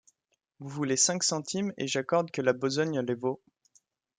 Vous 0.57 0.67
voulez 0.67 0.97
cinq 0.97 1.21
centimes, 1.23 1.73
et 1.77 1.85
j’accorde 1.85 2.31
que 2.31 2.41
la 2.41 2.53
besogne 2.53 3.01
les 3.01 3.13
vaut. 3.13 3.39